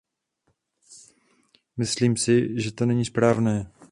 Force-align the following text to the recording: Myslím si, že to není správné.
Myslím 1.77 2.17
si, 2.17 2.61
že 2.61 2.71
to 2.71 2.85
není 2.85 3.05
správné. 3.05 3.71